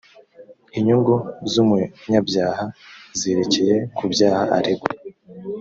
inyungu 0.77 1.15
z 1.51 1.53
umunyabyaha 1.63 2.65
zerekeye 3.19 3.75
ku 3.97 4.03
byaha 4.13 4.43
aregwa 4.57 4.89